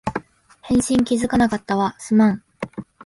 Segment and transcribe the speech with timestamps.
[0.63, 2.43] 返信気づかなかったわ、すまん